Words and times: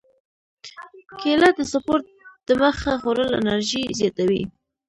کېله 1.19 1.49
د 1.57 1.59
سپورت 1.71 2.05
دمخه 2.47 2.93
خوړل 3.01 3.31
انرژي 3.41 3.83
زیاتوي. 3.99 4.43